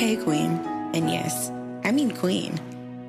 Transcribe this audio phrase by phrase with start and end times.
[0.00, 0.52] Hey, Queen.
[0.94, 1.50] And yes,
[1.84, 2.58] I mean Queen.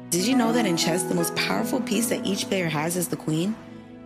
[0.09, 3.07] Did you know that in chess, the most powerful piece that each player has is
[3.07, 3.55] the Queen?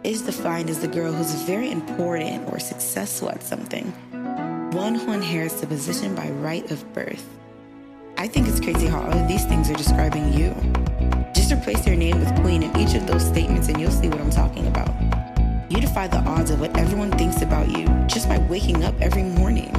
[0.04, 3.86] Is defined as the girl who's very important or successful at something,
[4.72, 7.28] one who inherits the position by right of birth.
[8.20, 10.54] I think it's crazy how all of these things are describing you.
[11.34, 14.22] Just replace your name with Queen in each of those statements and you'll see what
[14.22, 14.94] I'm talking about.
[15.72, 19.24] You defy the odds of what everyone thinks about you just by waking up every
[19.24, 19.74] morning.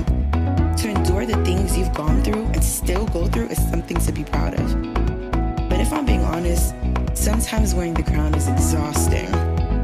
[1.66, 5.68] Things you've gone through and still go through is something to be proud of.
[5.68, 6.72] But if I'm being honest,
[7.14, 9.26] sometimes wearing the crown is exhausting.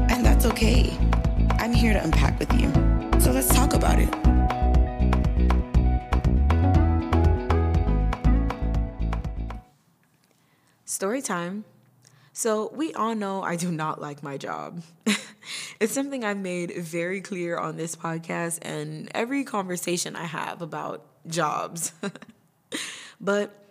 [0.09, 0.97] And that's okay.
[1.59, 2.71] I'm here to unpack with you.
[3.19, 4.07] So let's talk about it.
[10.85, 11.65] Story time.
[12.31, 14.81] So, we all know I do not like my job.
[15.81, 21.05] it's something I've made very clear on this podcast and every conversation I have about
[21.27, 21.93] jobs.
[23.21, 23.63] but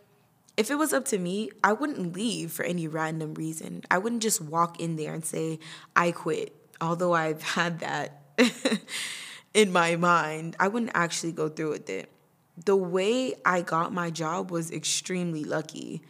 [0.57, 3.83] if it was up to me, I wouldn't leave for any random reason.
[3.91, 5.59] I wouldn't just walk in there and say,
[5.97, 6.55] I quit.
[6.81, 8.23] Although I've had that
[9.55, 12.11] in my mind, I wouldn't actually go through with it.
[12.65, 16.03] The way I got my job was extremely lucky.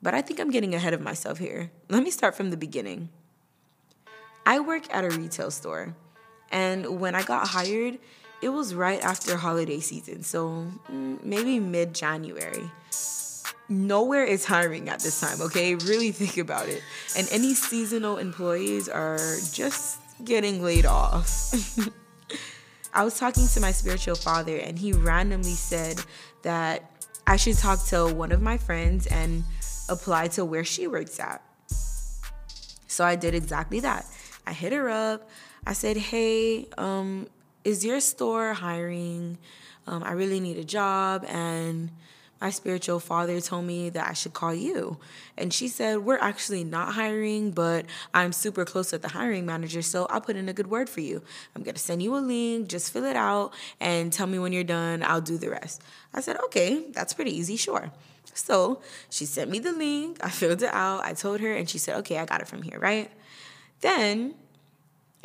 [0.00, 1.70] But I think I'm getting ahead of myself here.
[1.88, 3.10] Let me start from the beginning.
[4.44, 5.94] I work at a retail store,
[6.50, 7.98] and when I got hired,
[8.42, 12.68] it was right after holiday season, so mm, maybe mid January.
[13.68, 15.76] Nowhere is hiring at this time, okay?
[15.76, 16.82] Really think about it.
[17.16, 21.54] And any seasonal employees are just getting laid off.
[22.94, 26.02] I was talking to my spiritual father, and he randomly said
[26.42, 26.90] that
[27.26, 29.44] I should talk to one of my friends and
[29.88, 31.42] apply to where she works at.
[32.88, 34.04] So I did exactly that.
[34.46, 35.30] I hit her up.
[35.64, 37.28] I said, "Hey, um,
[37.64, 39.38] is your store hiring?
[39.86, 41.90] Um, I really need a job, and
[42.40, 44.98] my spiritual father told me that I should call you."
[45.36, 49.82] And she said, "We're actually not hiring, but I'm super close with the hiring manager,
[49.82, 51.22] so I'll put in a good word for you.
[51.54, 52.68] I'm gonna send you a link.
[52.68, 55.02] Just fill it out and tell me when you're done.
[55.02, 55.82] I'll do the rest."
[56.14, 57.56] I said, "Okay, that's pretty easy.
[57.56, 57.92] Sure."
[58.34, 60.18] So she sent me the link.
[60.22, 61.04] I filled it out.
[61.04, 63.10] I told her, and she said, okay, I got it from here, right?
[63.80, 64.34] Then,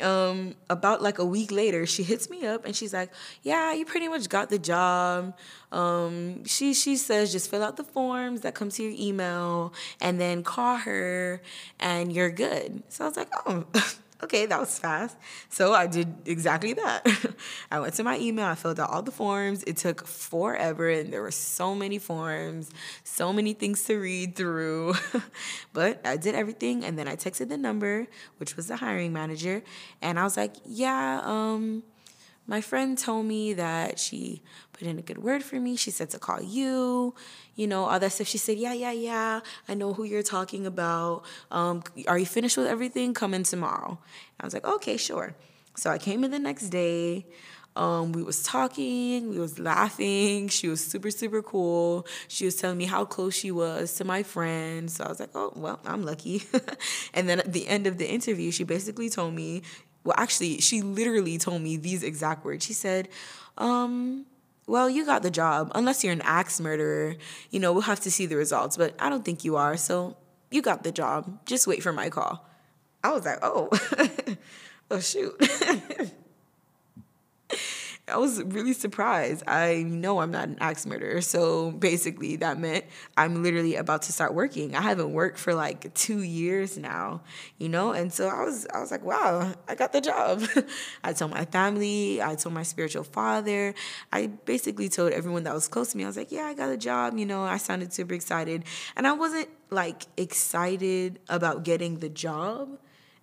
[0.00, 3.10] um, about like a week later, she hits me up and she's like,
[3.42, 5.36] yeah, you pretty much got the job.
[5.72, 10.20] Um, she, she says, just fill out the forms that come to your email and
[10.20, 11.42] then call her
[11.80, 12.82] and you're good.
[12.88, 13.64] So I was like, oh,
[14.22, 15.16] okay, that was fast.
[15.48, 17.06] So I did exactly that.
[17.70, 19.62] I went to my email, I filled out all the forms.
[19.64, 22.70] It took forever, and there were so many forms,
[23.04, 24.94] so many things to read through.
[25.72, 28.06] but I did everything, and then I texted the number,
[28.38, 29.62] which was the hiring manager,
[30.02, 31.82] and I was like, yeah, um,
[32.48, 34.40] my friend told me that she
[34.72, 35.76] put in a good word for me.
[35.76, 37.14] She said to call you,
[37.54, 38.26] you know, all that stuff.
[38.26, 41.24] She said, yeah, yeah, yeah, I know who you're talking about.
[41.50, 43.12] Um, are you finished with everything?
[43.12, 43.98] Come in tomorrow.
[44.40, 45.36] I was like, okay, sure.
[45.76, 47.26] So I came in the next day.
[47.76, 50.48] Um, we was talking, we was laughing.
[50.48, 52.06] She was super, super cool.
[52.26, 54.90] She was telling me how close she was to my friend.
[54.90, 56.42] So I was like, oh, well, I'm lucky.
[57.14, 59.62] and then at the end of the interview, she basically told me,
[60.04, 62.64] well, actually, she literally told me these exact words.
[62.64, 63.08] She said,
[63.56, 64.26] um,
[64.66, 65.72] well, you got the job.
[65.74, 67.16] Unless you're an axe murderer,
[67.50, 69.76] you know, we'll have to see the results, but I don't think you are.
[69.76, 70.16] So
[70.50, 71.44] you got the job.
[71.46, 72.46] Just wait for my call.
[73.02, 73.70] I was like, oh,
[74.90, 75.34] oh, shoot.
[78.10, 79.42] I was really surprised.
[79.46, 81.20] I know I'm not an axe murderer.
[81.20, 82.84] So basically, that meant
[83.16, 84.74] I'm literally about to start working.
[84.74, 87.22] I haven't worked for like two years now,
[87.58, 87.92] you know?
[87.92, 90.42] And so I was, I was like, wow, I got the job.
[91.04, 93.74] I told my family, I told my spiritual father.
[94.12, 96.70] I basically told everyone that was close to me, I was like, yeah, I got
[96.70, 97.16] a job.
[97.18, 98.64] You know, I sounded super excited.
[98.96, 102.78] And I wasn't like excited about getting the job.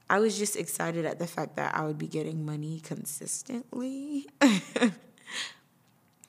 [0.09, 4.27] I was just excited at the fact that I would be getting money consistently.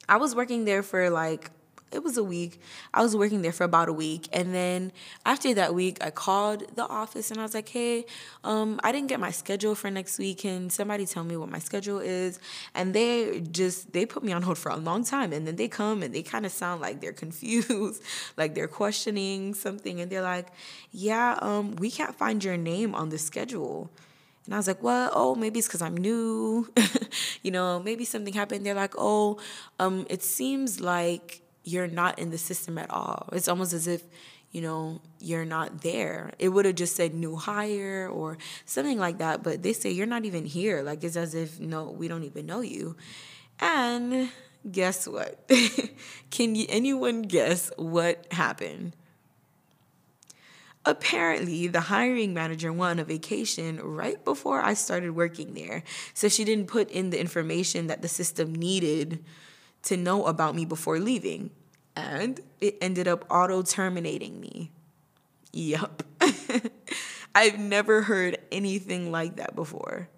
[0.08, 1.50] I was working there for like
[1.92, 2.60] it was a week.
[2.92, 4.92] I was working there for about a week, and then
[5.24, 8.06] after that week, I called the office and I was like, "Hey,
[8.42, 10.38] um, I didn't get my schedule for next week.
[10.38, 12.40] Can somebody tell me what my schedule is?"
[12.74, 15.68] And they just they put me on hold for a long time, and then they
[15.68, 18.02] come and they kind of sound like they're confused,
[18.36, 20.48] like they're questioning something, and they're like,
[20.90, 23.90] "Yeah, um, we can't find your name on the schedule."
[24.44, 26.72] And I was like, well, oh, maybe it's because I'm new.
[27.42, 28.64] you know, maybe something happened.
[28.64, 29.40] They're like, oh,
[29.80, 33.28] um, it seems like you're not in the system at all.
[33.32, 34.04] It's almost as if,
[34.52, 36.30] you know, you're not there.
[36.38, 40.06] It would have just said new hire or something like that, but they say you're
[40.06, 40.82] not even here.
[40.82, 42.96] Like it's as if no, we don't even know you.
[43.58, 44.30] And
[44.70, 45.50] guess what?
[46.30, 48.94] Can you, anyone guess what happened?
[50.84, 55.82] Apparently, the hiring manager went on a vacation right before I started working there.
[56.14, 59.24] So she didn't put in the information that the system needed
[59.86, 61.50] to know about me before leaving.
[61.96, 64.70] And it ended up auto terminating me.
[65.52, 66.02] Yup.
[67.34, 70.08] I've never heard anything like that before.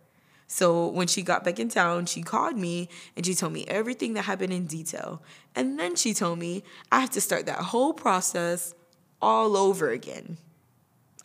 [0.49, 4.15] So when she got back in town, she called me and she told me everything
[4.15, 5.23] that happened in detail.
[5.55, 8.75] And then she told me I have to start that whole process
[9.21, 10.39] all over again.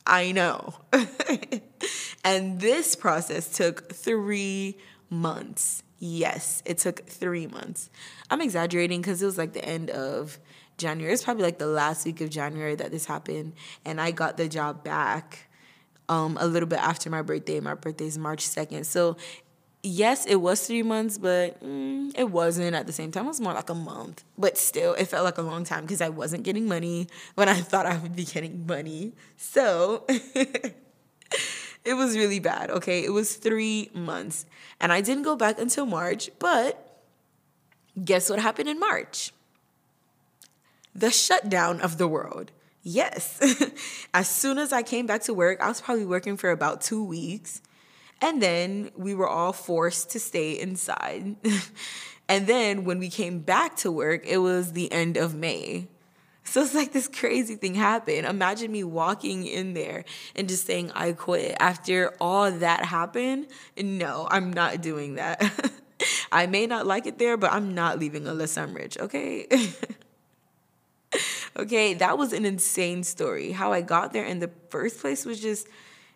[0.06, 0.76] I know.
[2.24, 4.78] and this process took three
[5.10, 5.83] months.
[6.06, 7.90] Yes, it took three months.
[8.30, 10.38] I'm exaggerating because it was like the end of
[10.78, 11.14] January.
[11.14, 13.54] It's probably like the last week of January that this happened.
[13.86, 15.48] And I got the job back
[16.10, 17.62] um, a little bit after my birthday.
[17.62, 18.84] My birthday is March 2nd.
[18.84, 19.16] So,
[19.82, 23.24] yes, it was three months, but mm, it wasn't at the same time.
[23.24, 24.26] It was more like a month.
[24.38, 27.54] But still, it felt like a long time because I wasn't getting money when I
[27.62, 29.14] thought I would be getting money.
[29.38, 30.06] So,
[31.86, 33.04] it was really bad, okay?
[33.04, 34.46] It was three months.
[34.80, 37.02] And I didn't go back until March, but
[38.04, 39.34] guess what happened in March?
[40.96, 42.52] The shutdown of the world.
[42.84, 43.40] Yes.
[44.14, 47.04] as soon as I came back to work, I was probably working for about two
[47.04, 47.62] weeks.
[48.22, 51.36] And then we were all forced to stay inside.
[52.30, 55.88] and then when we came back to work, it was the end of May.
[56.44, 58.26] So it's like this crazy thing happened.
[58.26, 60.04] Imagine me walking in there
[60.36, 61.56] and just saying, I quit.
[61.60, 63.48] After all that happened,
[63.78, 65.42] no, I'm not doing that.
[66.32, 69.48] I may not like it there, but I'm not leaving unless I'm rich, okay?
[71.58, 73.52] okay, that was an insane story.
[73.52, 75.68] How I got there in the first place was just,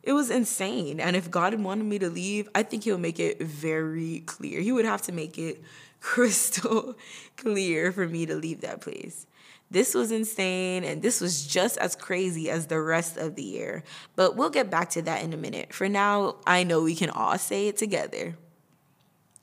[0.03, 0.99] it was insane.
[0.99, 4.59] And if God wanted me to leave, I think He'll make it very clear.
[4.59, 5.61] He would have to make it
[6.01, 6.95] crystal
[7.37, 9.25] clear for me to leave that place.
[9.69, 13.83] This was insane, and this was just as crazy as the rest of the year.
[14.15, 15.73] But we'll get back to that in a minute.
[15.73, 18.37] For now, I know we can all say it together.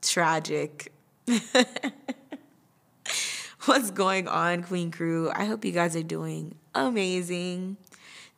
[0.00, 0.93] Tragic.
[3.67, 5.31] What's going on, Queen Crew?
[5.35, 7.76] I hope you guys are doing amazing.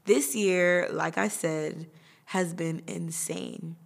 [0.05, 1.87] This year, like I said,
[2.27, 3.77] has been insane.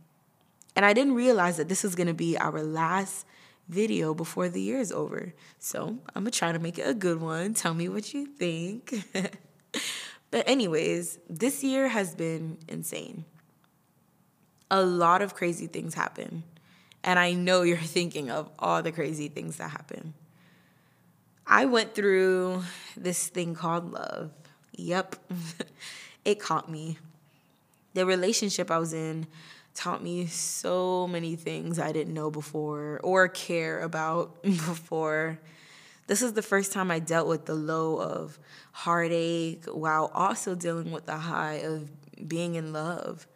[0.77, 3.27] And I didn't realize that this was going to be our last
[3.71, 5.33] video before the year is over.
[5.59, 7.55] So I'm to try to make it a good one.
[7.55, 8.95] Tell me what you think.
[10.31, 13.25] but, anyways, this year has been insane.
[14.71, 16.43] A lot of crazy things happen.
[17.03, 20.15] And I know you're thinking of all the crazy things that happen.
[21.47, 22.63] I went through
[22.97, 24.31] this thing called love.
[24.77, 25.17] Yep,
[26.25, 26.99] it caught me.
[27.95, 29.27] The relationship I was in
[29.75, 35.39] taught me so many things I didn't know before or care about before.
[36.07, 38.39] This is the first time I dealt with the low of
[38.73, 41.89] heartache while also dealing with the high of
[42.29, 43.27] being in love.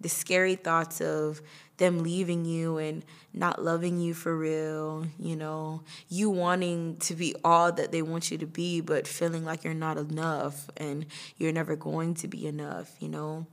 [0.00, 1.42] The scary thoughts of
[1.78, 7.34] them leaving you and not loving you for real, you know, you wanting to be
[7.44, 11.06] all that they want you to be, but feeling like you're not enough and
[11.36, 13.46] you're never going to be enough, you know,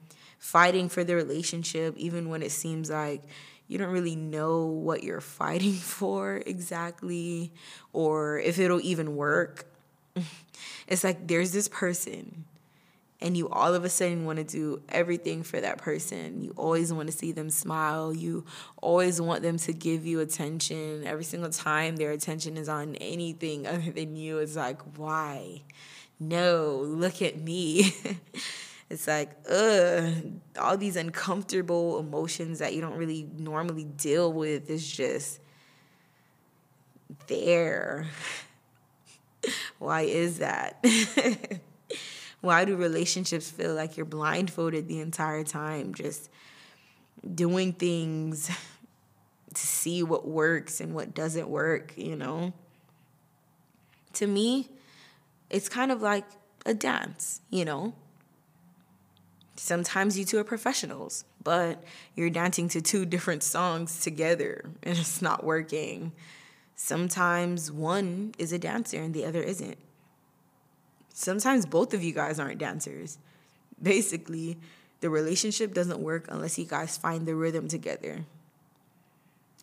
[0.46, 3.24] fighting for the relationship, even when it seems like
[3.68, 7.52] you don't really know what you're fighting for exactly
[7.94, 9.66] or if it'll even work.
[10.88, 12.46] It's like there's this person
[13.20, 16.44] and you all of a sudden want to do everything for that person.
[16.44, 18.14] You always want to see them smile.
[18.14, 18.46] You
[18.84, 21.08] always want them to give you attention.
[21.08, 25.64] Every single time their attention is on anything other than you, it's like, why?
[26.20, 27.96] No, look at me.
[28.89, 29.32] It's like,
[30.60, 35.39] all these uncomfortable emotions that you don't really normally deal with is just
[37.27, 38.08] there.
[39.80, 40.84] Why is that?
[42.42, 46.30] Why do relationships feel like you're blindfolded the entire time, just
[47.34, 48.51] doing things
[49.51, 52.54] to see what works and what doesn't work, you know?
[54.13, 54.70] To me,
[55.50, 56.25] it's kind of like
[56.68, 57.96] a dance, you know?
[59.56, 61.84] Sometimes you two are professionals, but
[62.16, 66.12] you're dancing to two different songs together and it's not working.
[66.76, 69.78] Sometimes one is a dancer and the other isn't
[71.16, 73.18] sometimes both of you guys aren't dancers.
[73.82, 74.58] Basically,
[75.00, 78.26] the relationship doesn't work unless you guys find the rhythm together.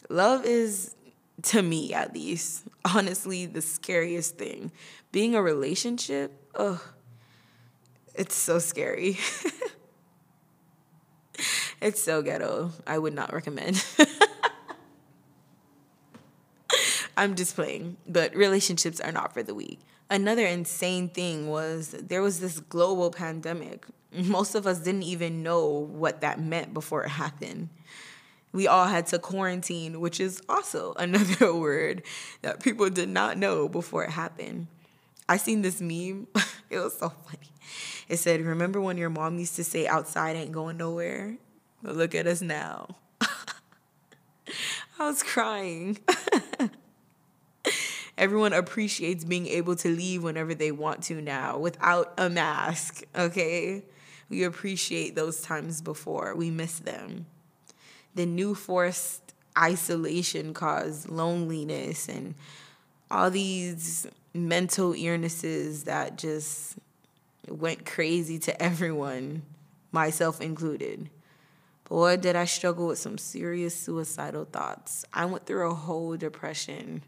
[0.09, 0.97] Love is,
[1.43, 4.73] to me at least, honestly, the scariest thing.
[5.13, 6.81] Being a relationship, ugh,
[8.15, 9.19] it's so scary.
[11.83, 12.71] it's so ghetto.
[12.87, 13.85] I would not recommend.
[17.17, 19.81] I'm just playing, but relationships are not for the weak.
[20.09, 23.85] Another insane thing was there was this global pandemic.
[24.13, 27.69] Most of us didn't even know what that meant before it happened.
[28.53, 32.03] We all had to quarantine, which is also another word
[32.43, 34.69] that people did not know before it happened.
[35.29, 36.29] I seen this meme.
[36.71, 37.51] it was so funny.
[38.09, 41.39] It said, Remember when your mom used to say outside ain't going nowhere?
[41.83, 42.97] Look at us now.
[43.21, 45.99] I was crying.
[48.19, 53.83] Everyone appreciates being able to leave whenever they want to now without a mask, okay?
[54.29, 56.35] We appreciate those times before.
[56.37, 57.27] We miss them.
[58.15, 62.35] The new forced isolation caused loneliness and
[63.11, 66.77] all these mental illnesses that just
[67.49, 69.43] went crazy to everyone,
[69.91, 71.11] myself included.
[71.93, 75.05] Boy, did I struggle with some serious suicidal thoughts.
[75.13, 77.03] I went through a whole depression,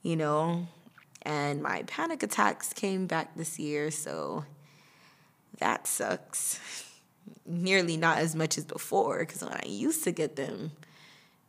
[0.00, 0.68] you know,
[1.22, 4.44] and my panic attacks came back this year, so
[5.58, 6.60] that sucks.
[7.46, 10.70] Nearly not as much as before, because when I used to get them,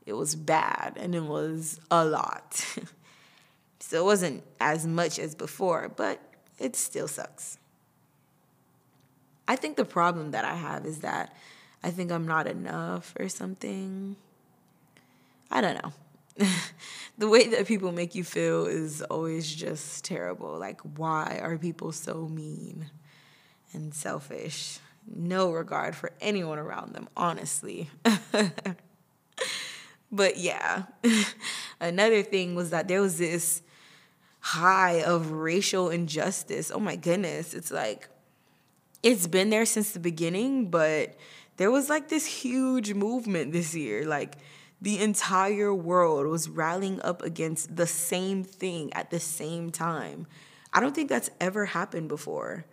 [0.08, 2.56] it was bad and it was a lot.
[3.80, 6.20] so it wasn't as much as before, but
[6.58, 7.60] it still sucks.
[9.48, 11.36] I think the problem that I have is that
[11.84, 14.15] I think I'm not enough or something.
[15.50, 15.93] I don't know.
[17.17, 20.57] the way that people make you feel is always just terrible.
[20.57, 22.89] Like, why are people so mean
[23.74, 24.79] and selfish?
[25.13, 27.89] No regard for anyone around them, honestly.
[30.12, 30.84] but yeah,
[31.79, 33.62] another thing was that there was this
[34.39, 36.72] high of racial injustice.
[36.74, 37.53] Oh my goodness.
[37.53, 38.10] It's like,
[39.03, 41.15] it's been there since the beginning, but
[41.58, 44.06] there was like this huge movement this year.
[44.06, 44.38] Like
[44.82, 50.28] the entire world was rallying up against the same thing at the same time.
[50.72, 52.66] I don't think that's ever happened before.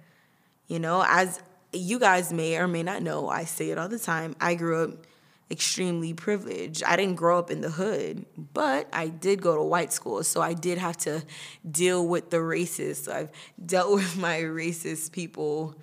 [0.69, 1.41] You know, as
[1.73, 4.37] you guys may or may not know, I say it all the time.
[4.41, 5.07] I grew up
[5.51, 6.83] extremely privileged.
[6.85, 10.41] I didn't grow up in the hood, but I did go to white school, so
[10.41, 11.23] I did have to
[11.69, 13.05] deal with the racists.
[13.05, 13.31] So I've
[13.65, 15.77] dealt with my racist people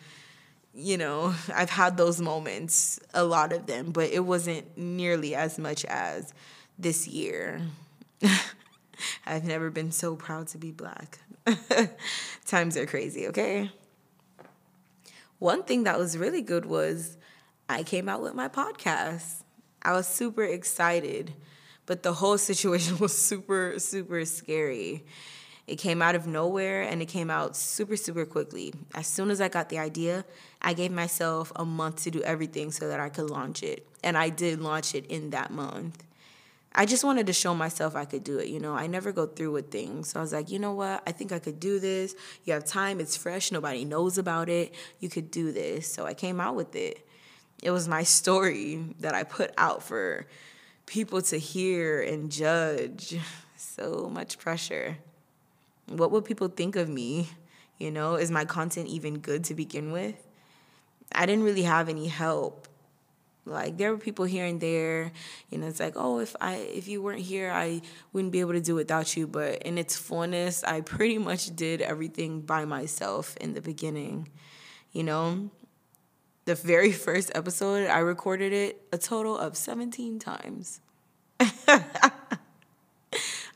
[0.73, 5.57] you know, I've had those moments, a lot of them, but it wasn't nearly as
[5.57, 6.33] much as
[6.77, 7.61] this year.
[9.25, 11.19] I've never been so proud to be black.
[12.45, 13.71] Times are crazy, okay?
[15.39, 17.17] One thing that was really good was
[17.67, 19.43] I came out with my podcast.
[19.81, 21.33] I was super excited,
[21.87, 25.03] but the whole situation was super, super scary.
[25.67, 28.73] It came out of nowhere and it came out super, super quickly.
[28.93, 30.25] As soon as I got the idea,
[30.61, 33.87] I gave myself a month to do everything so that I could launch it.
[34.03, 36.03] And I did launch it in that month.
[36.73, 38.47] I just wanted to show myself I could do it.
[38.47, 40.09] You know, I never go through with things.
[40.09, 41.03] So I was like, you know what?
[41.05, 42.15] I think I could do this.
[42.45, 44.73] You have time, it's fresh, nobody knows about it.
[44.99, 45.91] You could do this.
[45.91, 47.05] So I came out with it.
[47.61, 50.27] It was my story that I put out for
[50.85, 53.17] people to hear and judge.
[53.63, 54.97] So much pressure
[55.87, 57.29] what would people think of me?
[57.77, 60.15] You know, is my content even good to begin with?
[61.13, 62.67] I didn't really have any help.
[63.43, 65.11] Like there were people here and there,
[65.49, 67.81] you know, it's like, oh, if I if you weren't here, I
[68.13, 69.25] wouldn't be able to do without you.
[69.25, 74.29] But in its fullness, I pretty much did everything by myself in the beginning.
[74.91, 75.49] You know,
[76.45, 80.79] the very first episode, I recorded it a total of 17 times.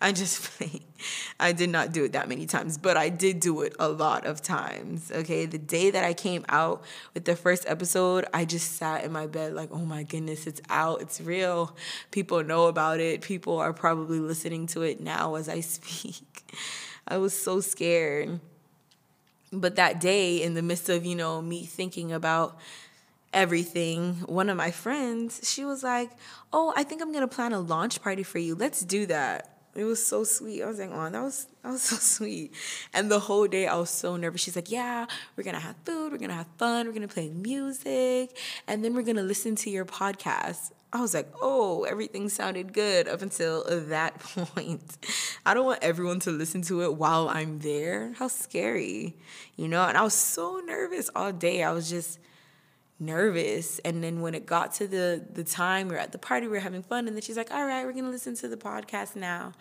[0.06, 0.52] I just.
[1.40, 4.28] I did not do it that many times, but I did do it a lot
[4.28, 5.12] of times.
[5.12, 5.48] Okay.
[5.48, 6.84] The day that I came out
[7.16, 10.62] with the first episode, I just sat in my bed like, oh my goodness, it's
[10.70, 11.02] out.
[11.02, 11.76] It's real.
[12.12, 13.22] People know about it.
[13.22, 16.54] People are probably listening to it now as I speak.
[17.08, 18.40] I was so scared.
[19.52, 22.60] But that day, in the midst of, you know, me thinking about
[23.34, 26.12] everything, one of my friends, she was like,
[26.54, 28.54] Oh, I think I'm gonna plan a launch party for you.
[28.54, 29.55] Let's do that.
[29.76, 30.64] It was so sweet.
[30.64, 32.54] I was like, oh, that was that was so sweet.
[32.94, 34.42] And the whole day I was so nervous.
[34.42, 35.06] She's like, yeah,
[35.36, 39.04] we're gonna have food, we're gonna have fun, we're gonna play music, and then we're
[39.04, 40.72] gonna listen to your podcast.
[40.94, 44.98] I was like, oh, everything sounded good up until that point.
[45.46, 48.14] I don't want everyone to listen to it while I'm there.
[48.14, 49.18] How scary,
[49.58, 49.84] you know?
[49.84, 51.64] And I was so nervous all day.
[51.64, 52.18] I was just
[53.00, 53.80] nervous.
[53.80, 56.58] And then when it got to the the time we are at the party we
[56.58, 59.16] are having fun and then she's like all right we're gonna listen to the podcast
[59.16, 59.54] now.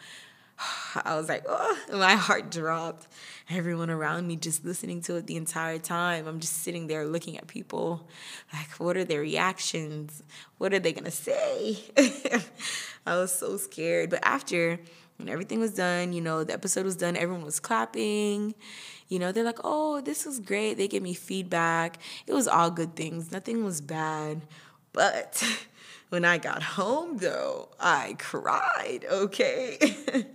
[1.04, 3.08] I was like oh my heart dropped.
[3.50, 6.26] Everyone around me just listening to it the entire time.
[6.26, 8.08] I'm just sitting there looking at people.
[8.52, 10.22] Like what are their reactions?
[10.58, 11.78] What are they gonna say?
[13.06, 14.10] I was so scared.
[14.10, 14.78] But after
[15.16, 18.54] When everything was done, you know, the episode was done, everyone was clapping.
[19.08, 20.74] You know, they're like, oh, this was great.
[20.74, 21.98] They gave me feedback.
[22.26, 24.42] It was all good things, nothing was bad.
[24.92, 25.44] But
[26.08, 29.78] when I got home, though, I cried, okay?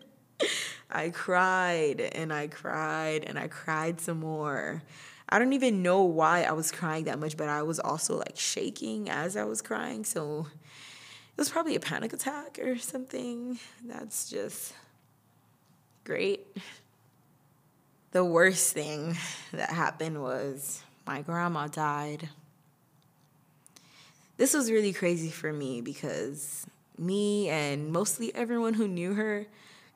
[0.92, 4.82] I cried and I cried and I cried some more.
[5.30, 8.36] I don't even know why I was crying that much, but I was also like
[8.36, 10.04] shaking as I was crying.
[10.04, 13.60] So it was probably a panic attack or something.
[13.86, 14.74] That's just
[16.04, 16.48] great.
[18.12, 19.16] The worst thing
[19.52, 22.28] that happened was my grandma died.
[24.38, 26.66] This was really crazy for me because
[26.98, 29.46] me and mostly everyone who knew her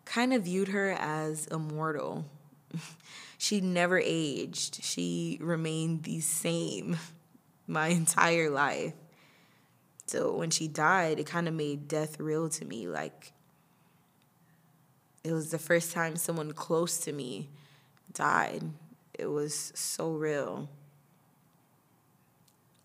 [0.05, 2.25] kind of viewed her as immortal.
[3.39, 4.84] she never aged.
[4.84, 6.98] She remained the same
[7.67, 8.93] my entire life.
[10.05, 12.88] So when she died, it kind of made death real to me.
[12.88, 13.32] Like,
[15.24, 17.50] it was the first time someone close to me
[18.12, 18.64] died.
[19.18, 20.70] It was so real.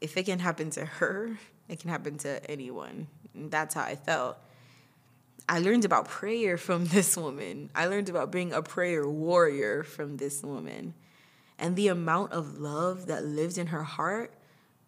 [0.01, 3.09] If it can happen to her, it can happen to anyone.
[3.35, 4.39] And that's how I felt.
[5.49, 7.71] I learned about prayer from this woman.
[7.75, 10.95] I learned about being a prayer warrior from this woman.
[11.59, 14.33] And the amount of love that lived in her heart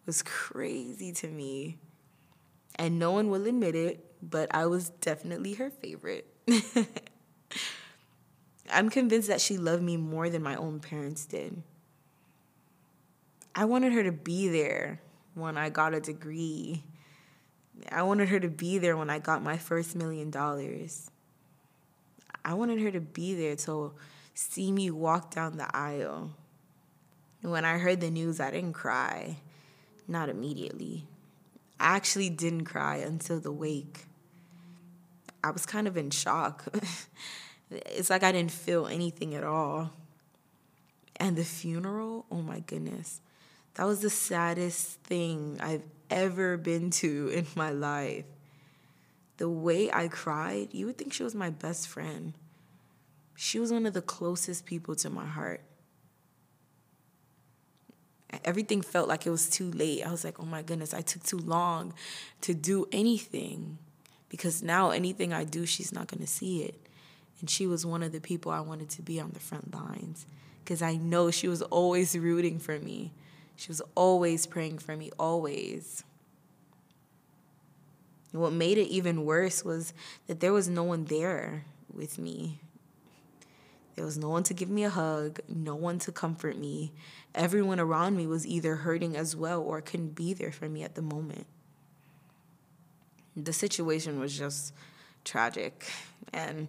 [0.05, 1.77] was crazy to me.
[2.75, 6.27] And no one will admit it, but I was definitely her favorite.
[8.71, 11.61] I'm convinced that she loved me more than my own parents did.
[13.53, 15.01] I wanted her to be there
[15.33, 16.83] when I got a degree
[17.89, 21.09] I wanted her to be there when I got my first million dollars.
[22.43, 23.93] I wanted her to be there to
[24.33, 26.31] see me walk down the aisle.
[27.41, 29.37] When I heard the news, I didn't cry.
[30.07, 31.05] Not immediately.
[31.79, 34.05] I actually didn't cry until the wake.
[35.43, 36.65] I was kind of in shock.
[37.71, 39.91] it's like I didn't feel anything at all.
[41.17, 43.21] And the funeral, oh my goodness.
[43.75, 48.25] That was the saddest thing I've ever been to in my life.
[49.37, 52.33] The way I cried, you would think she was my best friend.
[53.35, 55.61] She was one of the closest people to my heart.
[58.45, 60.05] Everything felt like it was too late.
[60.05, 61.93] I was like, oh my goodness, I took too long
[62.41, 63.77] to do anything
[64.29, 66.75] because now anything I do, she's not to see it.
[67.41, 70.25] And she was one of the people I wanted to be on the front lines
[70.63, 73.11] because I know she was always rooting for me.
[73.55, 76.03] She was always praying for me, always.
[78.31, 79.93] What made it even worse was
[80.27, 82.59] that there was no one there with me.
[83.95, 86.93] There was no one to give me a hug, no one to comfort me.
[87.35, 90.95] Everyone around me was either hurting as well or couldn't be there for me at
[90.95, 91.45] the moment.
[93.35, 94.73] The situation was just
[95.23, 95.91] tragic,
[96.33, 96.67] and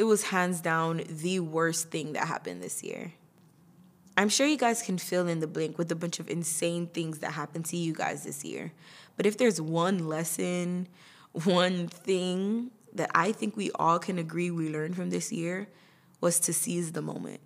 [0.00, 3.12] it was hands down the worst thing that happened this year.
[4.16, 7.18] I'm sure you guys can fill in the blank with a bunch of insane things
[7.18, 8.72] that happened to you guys this year.
[9.18, 10.88] But if there's one lesson,
[11.44, 15.68] one thing that I think we all can agree we learned from this year
[16.22, 17.40] was to seize the moment.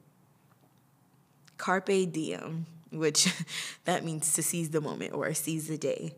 [1.59, 3.35] Carpe diem, which
[3.85, 6.15] that means to seize the moment or seize the day.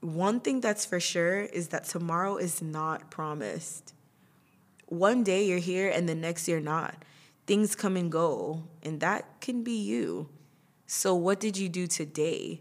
[0.00, 3.94] One thing that's for sure is that tomorrow is not promised.
[4.92, 6.96] One day you're here and the next you're not
[7.46, 10.28] things come and go, and that can be you.
[10.86, 12.60] So, what did you do today?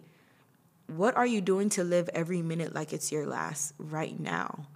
[0.88, 4.68] What are you doing to live every minute like it's your last right now?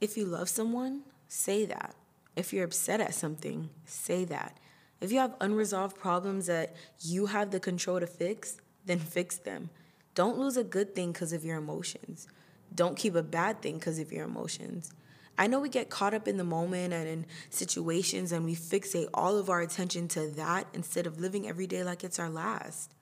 [0.00, 1.94] If you love someone, say that.
[2.34, 4.58] If you're upset at something, say that.
[5.00, 9.70] If you have unresolved problems that you have the control to fix, then fix them.
[10.14, 12.26] Don't lose a good thing because of your emotions.
[12.74, 14.92] Don't keep a bad thing because of your emotions.
[15.36, 19.08] I know we get caught up in the moment and in situations and we fixate
[19.12, 22.94] all of our attention to that instead of living every day like it's our last.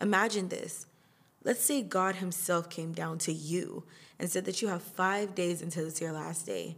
[0.00, 0.86] Imagine this.
[1.44, 3.84] Let's say God Himself came down to you
[4.18, 6.76] and said that you have five days until it's your last day.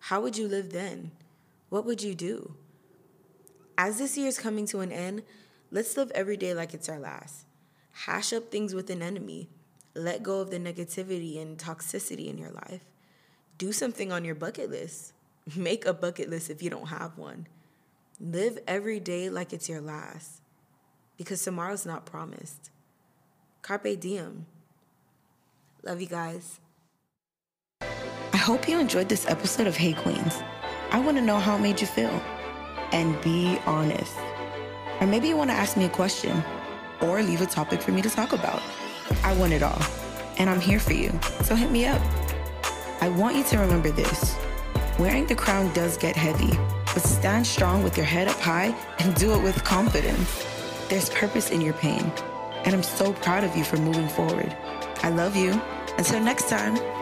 [0.00, 1.12] How would you live then?
[1.68, 2.54] What would you do?
[3.78, 5.22] As this year is coming to an end,
[5.70, 7.46] let's live every day like it's our last.
[7.92, 9.48] Hash up things with an enemy.
[9.94, 12.89] Let go of the negativity and toxicity in your life
[13.60, 15.12] do something on your bucket list.
[15.56, 17.46] Make a bucket list if you don't have one.
[18.18, 20.40] Live every day like it's your last
[21.16, 22.70] because tomorrow's not promised.
[23.62, 24.46] Carpe diem.
[25.82, 26.58] Love you guys.
[28.32, 30.42] I hope you enjoyed this episode of Hey Queens.
[30.90, 32.22] I want to know how it made you feel.
[32.92, 34.16] And be honest.
[35.00, 36.42] Or maybe you want to ask me a question
[37.02, 38.62] or leave a topic for me to talk about.
[39.22, 39.82] I want it all.
[40.38, 41.18] And I'm here for you.
[41.42, 42.00] So hit me up.
[43.02, 44.36] I want you to remember this.
[44.98, 46.50] Wearing the crown does get heavy,
[46.92, 50.46] but stand strong with your head up high and do it with confidence.
[50.90, 52.12] There's purpose in your pain,
[52.64, 54.54] and I'm so proud of you for moving forward.
[55.02, 55.58] I love you.
[55.96, 56.99] Until next time.